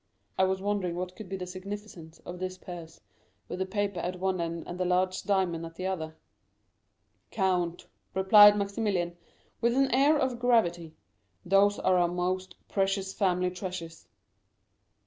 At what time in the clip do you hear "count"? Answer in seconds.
7.29-7.85